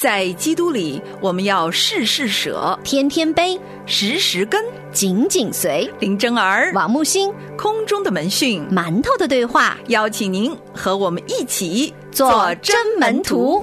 [0.00, 4.64] 在基督里，我们要事事舍，天天悲，时时跟。
[4.92, 5.88] 紧紧随。
[6.00, 13.62] 林真儿，王木星，空中的门讯，馒头的对话，邀请您和我们一起做真门徒。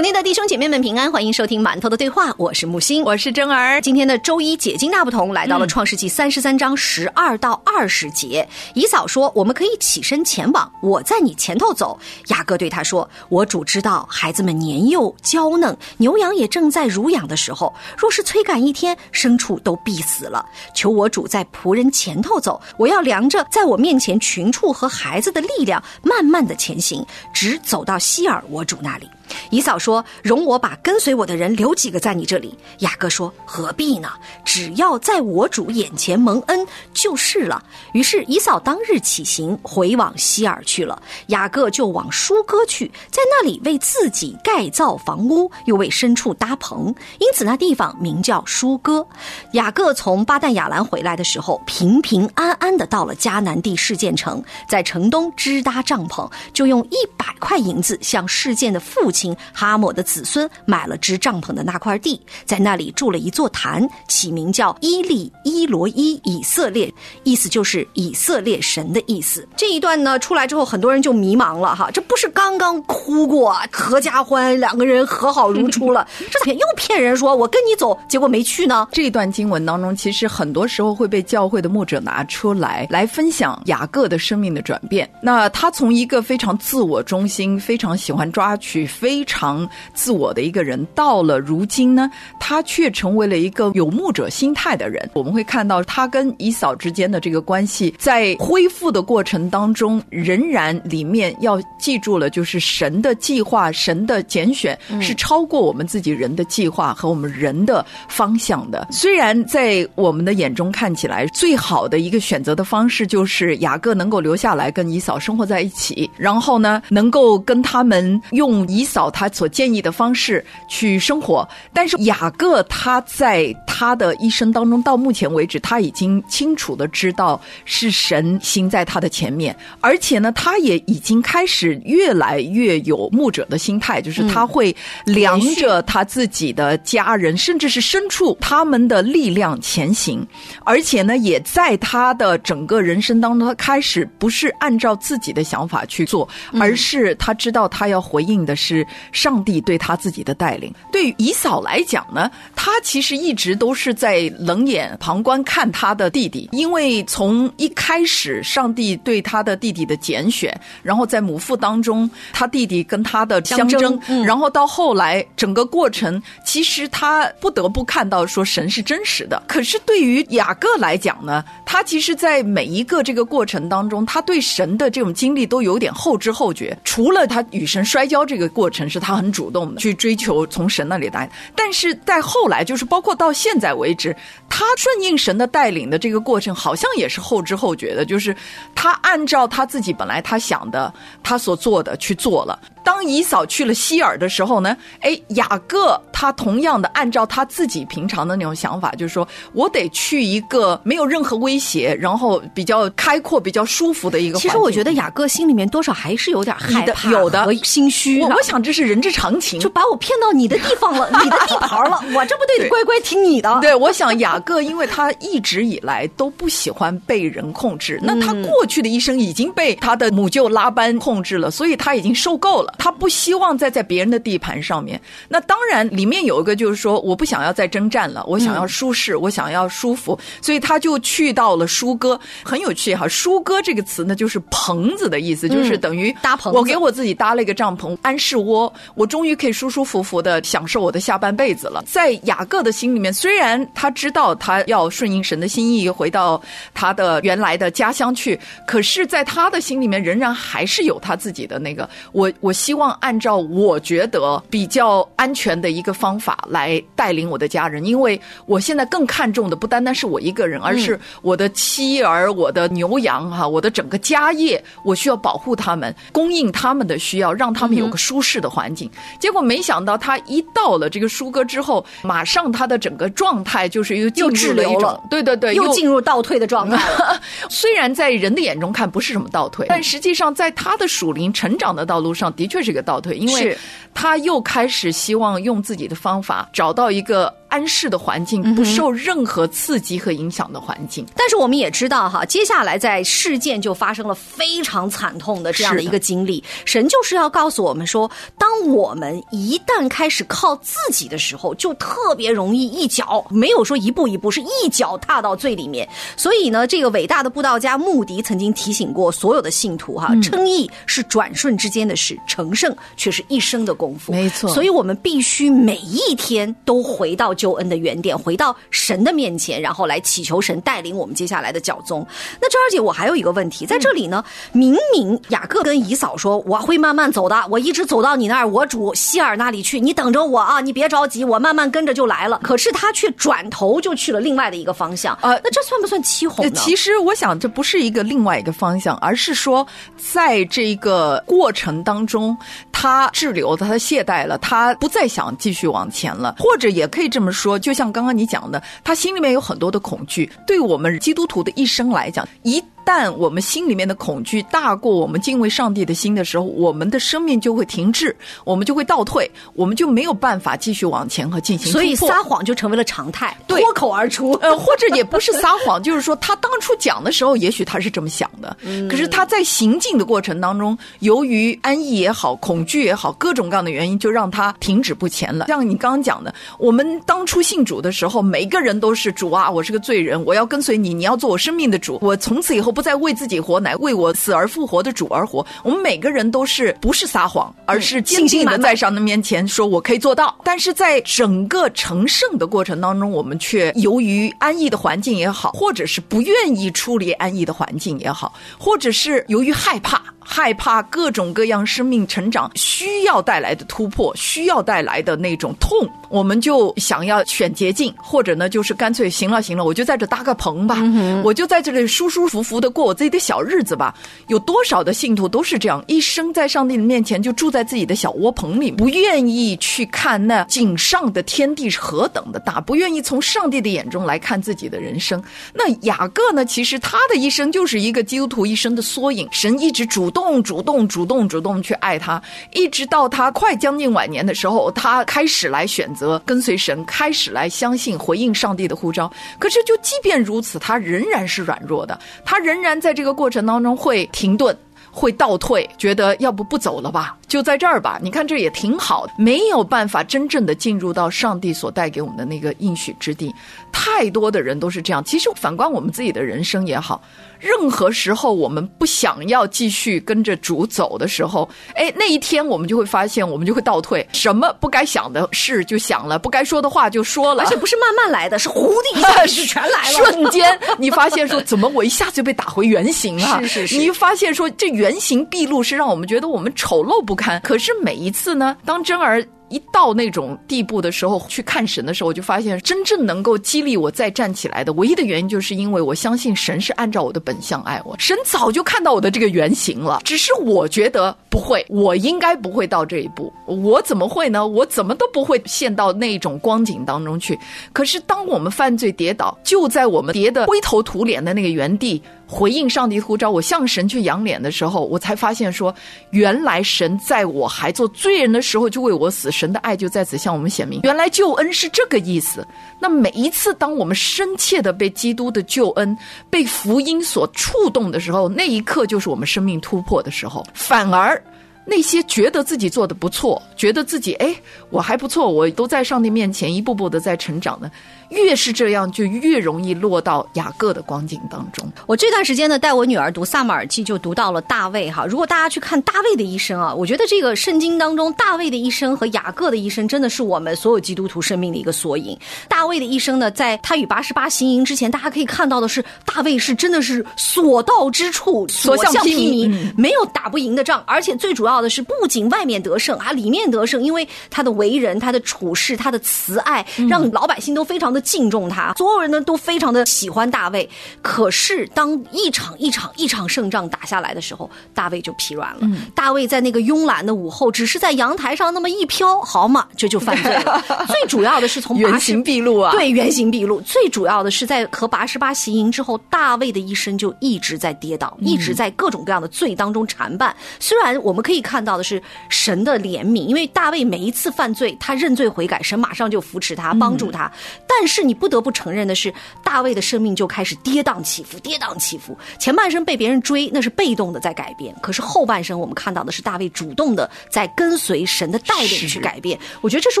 [0.00, 3.78] 主内的弟兄姐妹们平安，欢迎收听馒头的对话，我是木星，我是珍儿。
[3.82, 8.48] 今天的周一解经大不同，来到了创世纪三十三章十二到二十节。
[8.72, 20.42] 以嫂说：“我们可以起身前往，我在你前头走。”雅各对他说：“我主知道孩子们年幼娇嫩，牛羊也正在乳养的时候，若是催赶一天，牲畜都必死了。
[20.74, 29.06] 求我主在仆人前头走，我要量着在我面前群畜和孩子的力量，慢慢的前行，直走到希尔我主那里。”
[29.50, 34.10] 以嫂说：“容我把跟随我的人留几个在你这里。”雅各说：“何必呢？
[34.44, 37.62] 只要在我主眼前蒙恩就是了。”
[37.92, 41.02] 于是以嫂当日起行，回往希尔去了。
[41.28, 49.06] 雅各就往舒哥去，在那里为自己盖造房屋，又为牲畜搭棚，因此那地方名叫舒哥。
[49.52, 59.19] 雅各从巴旦亚兰回来的时候，平平安安的到了迦南地事件城，在城东支搭帐篷，就用一百块银子向事件的父亲。
[59.52, 66.92] 哈姆的子孙买了支帐篷的那块地，在那里筑了一座坛，起名叫伊利伊罗伊以色列，
[67.24, 69.46] 意思就是以色列神的意思。
[69.56, 78.88] 这一段呢出来之后，很多人就迷茫了哈，这不是刚刚哭过，合家欢，两个人和好如初了， 这咋又骗人说我跟你走，结果没去呢？
[78.92, 85.10] 这一段经文当中，其实很多时候会被教会的牧者拿出来来分享雅各的生命的转变。
[85.22, 92.08] 那他从一个非常自我中心、非常喜欢抓取非非常自我的一个人，到了如今呢，
[92.38, 95.10] 他却成为了一个有牧者心态的人。
[95.14, 108.86] 我们会看到他跟姨嫂之间的这个关系，在恢复的过程当中，仍然里面要记住了，就是神的计划、神的拣选是超过我们自己人的计划和我们人的方向的。
[108.92, 118.99] 虽然在我们的眼中看起来，最好的一个选择的方式就是雅各能够留下来跟姨嫂生活在一起，然后呢，能够跟他们用姨嫂。
[119.08, 134.74] 他所建议的方式去生活，但是雅各他在他的一生当中，到目前为止，他已经清楚的知道是神行在他的前面，而且呢，他也已经开始越来越有牧者的心态，就是他会
[135.04, 140.26] 量着他自己的家人，甚至是牲畜他们的力量前行，
[140.64, 146.28] 而且呢，也在他的整个人生当中，他开始不是按照自己的想法去做，
[146.58, 148.86] 而是他知道他要回应的是。
[149.12, 169.42] 上帝对他自己的带领，对于以嫂来讲呢，他其实一直都是在冷眼旁观看他的弟弟，因为从一开始，上帝对他的弟弟的拣选，然后在母腹当中，他弟弟跟他的相争，然后到后来整个过程，其实他不得不看到说神是真实的。
[169.48, 184.16] 可是对于雅各来讲呢，他其实，在每一个这个过程当中，他对神的这种经历都有点后知后觉，除了他与神摔跤这个过程是他很主动的去追求从神那里来，但是在后来，就是包括到现在为止，
[184.48, 188.34] 他顺应神的带领的这个过程，好像也是后知后觉的，就是
[188.74, 190.92] 他按照他自己本来他想的，
[191.22, 192.58] 他所做的去做了。
[192.82, 204.38] 当姨嫂去了希尔的时候呢，哎，雅各他同样的按照他自己平常的那种想法，就是说我得去一个没有任何威胁，然后比较开阔、比较舒服的一个。
[204.38, 208.20] 其实我觉得雅各心里面多少还是有点害怕、 有的心虚。
[208.20, 213.58] 我我想这是人之常情，就把我骗到你的地方了， 你的地盘了，我这不得乖乖听你的。
[213.60, 222.69] 对，我想雅各因为他一直以来都不喜欢被人控制，那他过去的一生已经被他的母舅拉班控制了，所以他已经受够了。
[222.78, 225.00] 他不希望再在别人的地盘上面。
[225.28, 232.18] 那当然，里面有一个就是说，我不想要再征战了，我想要舒适，我想要舒服，所以他就去到了舒哥。
[232.44, 236.52] 很有趣哈，舒哥这个词呢，就是棚子的意思，就是等于搭棚。
[236.52, 241.82] 我给我自己搭了一个帐篷，安室窝，我终于可以舒舒服服的享受我的下半辈子了。
[241.86, 246.40] 在雅各的心里面，虽然他知道他要顺应神的心意，回到
[246.72, 252.54] 他的原来的家乡去，可是在他的心里面，仍然还是有他自己的那个我我。
[252.60, 268.90] 希望按照我觉得比较安全的一个方法来带领我的家人，因为我现在更看重的不单单是我一个人，而是我的妻儿、我的牛羊哈，我的整个家业，我需要保护他们，供应他们的需要，让他们有个舒适的环境。
[269.18, 277.18] 结果没想到他一到了这个舒哥之后，马上他的整个状态就是又进入了一种，对对对，又进入倒退的状态了。
[277.48, 283.56] 虽然在人的眼中看不是什么倒退，但实际上在他的属灵成长的道路上的确是个倒退，因为
[283.94, 287.39] 他又开始希望用自己的方法找到一个。
[287.50, 291.04] 安适的环境，不受任何刺激和影响的环境。
[291.14, 296.42] 但是我们也知道哈，接下来在事件就发生了非常惨痛的这样的一个经历。
[296.64, 305.88] 神就是要告诉我们说，当我们一旦开始靠自己的时候，就特别容易一脚没有说一步一步，是一脚踏到最里面。
[306.16, 314.12] 所以呢，这个伟大的布道家穆迪曾经提醒过所有的信徒哈，称义是转瞬之间的事，成圣却是一生的功夫。
[314.12, 317.34] 没错，所以我们必须每一天都回到。
[317.40, 322.06] 救恩的原点，回到神的面前，然后来祈求神带领我们接下来的脚踪。
[322.38, 324.22] 那周二姐，我还有一个问题，在这里呢，
[324.52, 332.38] 明明雅各跟姨嫂说我会慢慢走的，我一直走到你那儿，我主希尔那里去，你等着我啊，你别着急，我慢慢跟着就来了。
[332.42, 336.52] 可是他却转头就去了另外的一个方向，呃，那这算不算欺哄呢？
[336.54, 339.66] 其实我想，这不是一个另外一个方向，而是说，
[339.96, 342.36] 在这个过程当中，
[342.70, 347.29] 他滞留了，他懈怠了，他不再想继续往前了，或者也可以这么。
[347.32, 350.30] 说，就像刚刚你讲的，他心里面有很多的恐惧。
[350.46, 352.62] 对我们基督徒的一生来讲，一。
[352.84, 361.70] 但我们心里面的恐惧大过我们敬畏上帝的心的时候，我们的生命就会停滞，我们就会倒退，我们就没有办法继续往前和进行。
[361.70, 364.32] 所以撒谎就成为了常态，脱口而出。
[364.42, 368.56] 呃，或者也不是撒谎，就是说他当初讲的时候，也许他是这么想的，
[368.88, 375.46] 可是他在行进的过程当中，由于安逸也好，恐惧也好，各种各样的原因，就让他停止不前了。
[375.48, 382.80] 像你刚刚讲的，我们当初信主的时候，每个人都是主啊，我是个罪人，我要跟随你，你要做我生命的主，我从此以后不。
[382.80, 385.46] 不再为自己活，乃为我死而复活的主而活。
[385.62, 400.02] 我们每个人都是不是撒谎，而是坚定的在上帝面前说：“我可以做到。”但是在整个成圣的过程当中，我们却由于安逸的环境也好，或者是不愿意处理安逸的环境也好，或者是由于害怕。
[400.22, 410.78] 害怕各种各样生命成长需要带来的突破，需要带来的那种痛，我们就想要选捷径，或者呢，就是干脆行了行了，我就在这搭个棚吧，
[411.24, 413.94] 我就在这里舒舒服服的过我自己的小日子吧。
[414.28, 425.20] 有多少的信徒都是这样，一生在上帝的面前就住在自己的小窝棚里，不愿意去看那井上的天地是何等的大，不愿意从上帝的眼中来看自己的人生。
[425.52, 426.44] 那雅各呢？
[426.44, 429.28] 其实他的一生就是一个基督徒一生的缩影。
[429.32, 430.20] 神一直主动。
[430.30, 432.22] 动主动主动主动去爱他，
[432.52, 439.12] 一直到他快将近晚年的时候，他开始来选择则跟随神，开始来相信回应上帝的呼召。
[439.38, 444.56] 可是，就即便如此，他仍然是软弱的，他仍然在这个过程当中会停顿。
[444.92, 447.98] 会倒退，觉得要不不走了吧，就在这儿吧。
[448.02, 453.32] 你看这也挺好，没有办法真正的进入到上帝所带给我们的那个应许之地。
[453.70, 455.02] 太多的人都是这样。
[455.04, 457.00] 其实反观我们自己的人生也好，
[457.38, 473.40] 任何时候我们不想要继续跟着主走的时候，哎，那一天我们就会发现，我们就会倒退，什么不该想的事就想了，不该说的话就说了， 而且不是慢慢来的，是呼的一下就全来了，瞬间你发现说，怎么我一下子就被打回原形啊？
[473.42, 474.68] 是是是，你发现说这。
[474.70, 479.24] 原形毕露是让我们觉得我们丑陋不堪，可是每一次呢，当真儿。
[479.50, 487.92] 一到那种地步的时候，去看神的时候，我就发现真正能够激励我再站起来的唯一的原因，就是因为我相信神是按照我的本相爱我。
[487.98, 493.32] 神早就看到我的这个原型了，只是我觉得不会，我应该不会到这一步。
[493.44, 494.46] 我怎么会呢？
[494.46, 497.36] 我怎么都不会陷到那种光景当中去。
[497.72, 505.74] 可是当我们犯罪跌倒，就在我们跌得灰头土脸的那个原地，回应上帝呼召，我向神去仰脸的时候，我才发现说，
[506.10, 509.32] 原来神在我还做罪人的时候就为我死。
[509.32, 512.46] 神的爱就在此向我们显明，原来救恩是这个意思。
[512.78, 515.96] 那每一次当我们深切的被基督的救恩、
[516.30, 520.46] 被福音所触动的时候，那一刻就是我们生命突破的时候。
[520.54, 521.20] 反而
[521.64, 524.34] 那些觉得自己做的不错，觉得自己哎
[524.68, 527.70] 我还不错，我都在上帝面前一步步的在成长呢。
[528.08, 531.64] 越是这样，就越容易落到雅各的光景当中。
[531.86, 535.06] 我这段时间呢，带我女儿读萨马尔记，就读到了大卫哈。
[535.06, 542.18] 如果大家去看大卫的一生啊，我觉得这个圣经当中大卫的一生和雅各的一生，真的是我们所有基督徒生命的一个缩影。
[542.48, 551.46] 大卫的一生呢，在他与八十八行营之前，大家可以看到的是，大卫是真的是所到之处所向披靡，没有打不赢的仗，而且最主。
[551.50, 560.68] 要的是不仅外面得胜啊，里面得胜，因为他的为人、他的处事、他的慈爱，让老百姓都非常的敬重他，所有人呢都非常的喜欢大卫。
[561.02, 565.60] 可是当一场一场一场胜仗打下来的时候，大卫就疲软了。
[565.94, 570.62] 大卫在那个慵懒的午后，只是在阳台上那么一飘，好嘛，这就犯罪了。
[570.86, 573.60] 最主要的是从原形毕露啊，对，原形毕露。
[573.62, 580.32] 最主要的是在和八十八行营之后，大卫的一生就一直在跌倒，一直在各种各样的罪当中缠绊。
[580.58, 581.89] 虽然我们可以看到的是
[582.28, 587.30] 神的怜悯，因为大卫每一次犯罪，他认罪悔改，神马上就扶持他，帮助他。
[587.66, 592.16] 但是你不得不承认的是，大卫的生命就开始跌宕起伏，跌宕起伏。
[592.38, 599.38] 前半生被别人追，那是被动的在改变；可是后半生，我们看到的是大卫主动的在跟随神的带领去改变。
[599.62, 600.00] 我觉得这是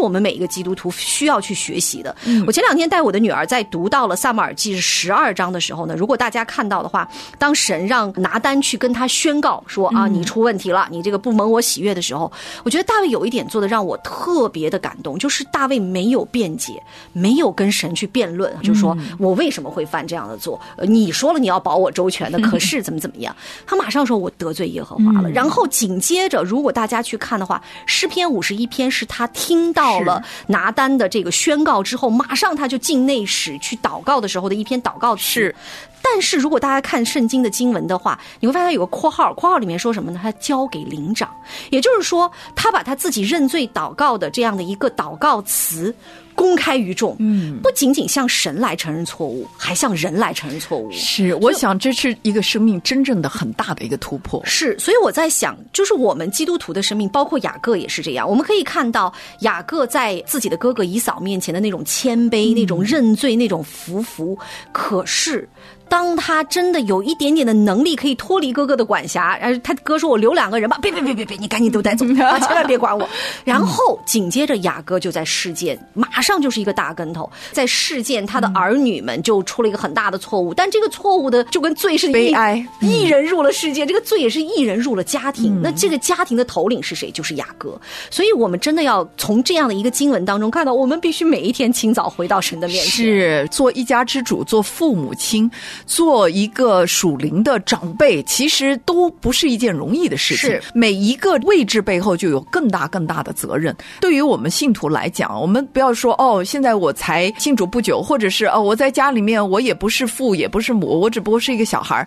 [0.00, 2.14] 我们每一个基督徒需要去学习的。
[2.46, 12.30] 我前两天带我的女儿在读到了撒母耳记十二章的时候呢，如果大家看到的话，当神让拿单去跟他宣告说啊，你出问题了，你这个不蒙我喜悦的时候，
[12.62, 16.82] 我觉得大卫有一点做的让我特别的感动，就是大卫没有辩解，
[17.12, 20.60] 没有跟神去辩论，就说我为什么会犯这样的错？
[20.76, 23.34] 呃，你说了你要保我周全的， 可是怎么怎么样？
[23.66, 25.30] 他马上说我得罪耶和华了。
[25.30, 35.54] 然后紧接着，如果大家去看的话，诗篇五十一篇是他听到了拿单的这个宣告之后，马上他就进内室去祷告的时候的一篇祷告是。
[36.02, 40.18] 但是如果大家看圣经的经文的话，你会发现有个括号，括号里面说什么呢？
[40.22, 41.30] 他交给灵长，
[41.70, 45.94] 也就是说，他把他自己认罪祷告的这样的一个祷告词
[46.34, 50.90] 公开于众，嗯，不仅仅向神来承认错误，还向人来承认错误。
[50.90, 54.42] 是，我想这是一个生命真正的很大的一个突破。
[54.44, 58.28] 是，所以我在想，就是我们基督徒的生命，包括雅各也是这样。
[58.28, 64.38] 我们可以看到雅各在自己的哥哥以扫面前的那种谦卑、那种认罪、那种服服，
[64.72, 65.48] 可是。
[65.90, 72.38] 当他真的有一点点的能力，可以脱离哥哥的管辖，然后他哥说：“我留两个人吧。”别别别别别，你赶紧都带走 啊！
[72.38, 73.06] 千万别管我。
[73.44, 85.60] 然后紧接着雅各就在事件，马上就是一个大跟头，在事件他的儿女们就出了一个很大的错误，但这个错误的就跟罪是悲哀，一人入了世界，这个罪也是一人入了家庭。
[85.60, 87.10] 那这个家庭的头领是谁？
[87.10, 87.76] 就是雅各。
[88.10, 95.50] 所以我们真的要从这样的一个经文当中看到，我们必须每一天清早回到神的面前，是做一家之主，做父母亲。
[95.86, 100.50] 做一个属灵的长辈，其实都不是一件容易的事情。
[100.50, 103.74] 是每一个位置背后就有更大更大的责任。
[104.00, 112.06] 对于我们信徒来讲，我们不要说哦，现在我才信主不久，或者是哦，我在家里面我也不是父也不是母，我只不过是一个小孩儿。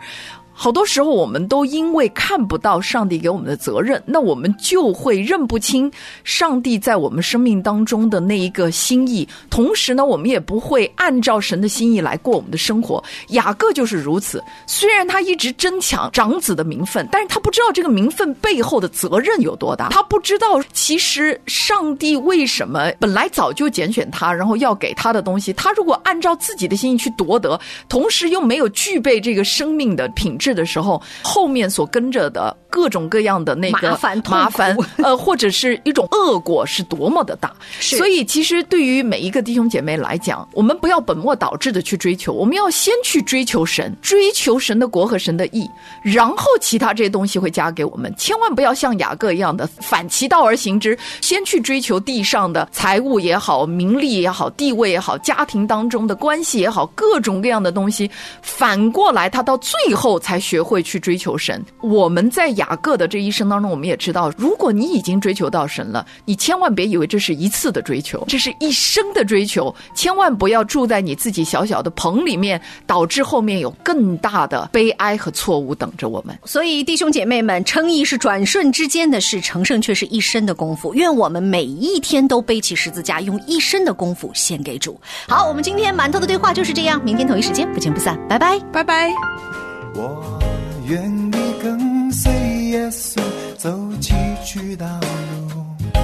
[0.55, 5.91] 好多时候，我们都因为看不到上帝给我们的责任，那我们就会认不清
[6.23, 9.27] 上帝在我们生命当中的那一个心意。
[9.49, 13.03] 同时呢，我们也不会按照神的心意来过我们的生活。
[13.29, 14.41] 雅各就是如此。
[14.67, 19.89] 虽然他一直争抢长子的名分，但是他不知道这个名分背后的责任有多大。
[19.89, 30.42] 他不知道，其实上帝为什么本来早就拣选他，然后要给他的东西，他如果按照自己的心意去夺得，同时又没有具备这个生命的品质。
[30.43, 37.53] 治的时候，后面所跟着的各种各样的那个麻烦、麻烦， 呃，或者是一种恶果，是多么的大。
[37.79, 45.65] 所以，其实对于每一个弟兄姐妹来讲，我们不要本末倒置的去追求，我们要先去追求神，追求神的国和神的义，
[46.01, 48.13] 然后其他这些东西会加给我们。
[48.17, 60.32] 千万不要像雅各一样的反其道而行之，先去追求地上的财物也好、名利也好、地位也好、家庭当中的关系也好，各种各样的东西，反过来他到最后才。
[60.33, 61.63] 才学会去追求神。
[61.79, 69.73] 我们在雅各的这一生当中，我们也知道，如果你已经追求到神了，你千万别以为这是一次的追求，这是一生的追求。
[69.93, 76.35] 千万不要住在你自己小小的棚里面，导致后面有更大的悲哀和错误等着我们。
[76.45, 80.95] 所以，弟兄姐妹们，称义是转瞬之间的事，成圣却是一生的功夫。
[80.95, 84.99] 愿我们每一天都背起十字架，用一生的功夫献给主。
[85.27, 89.62] 好，我们今天馒头的对话就是这样，明天同一时间不见不散，拜拜，拜拜。
[89.95, 90.39] 我
[90.87, 91.31] 愿意
[91.61, 92.31] 跟随
[92.71, 93.21] 耶稣
[93.57, 96.01] 走崎岖道路，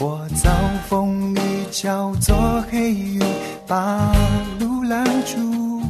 [0.00, 0.50] 我遭
[0.88, 1.38] 风雨
[1.70, 2.36] 叫做
[2.70, 3.20] 黑云
[3.66, 4.12] 把
[4.58, 5.80] 路拦住，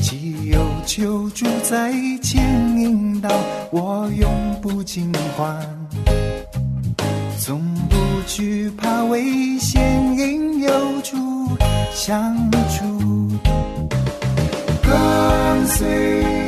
[0.00, 1.92] 既有救助在
[2.22, 2.42] 牵
[2.78, 3.28] 引导，
[3.70, 4.30] 我永
[4.62, 5.54] 不惊慌，
[7.38, 10.70] 从不惧怕危险因有
[11.02, 11.16] 主
[11.92, 12.98] 相助。
[15.08, 16.47] 跟随。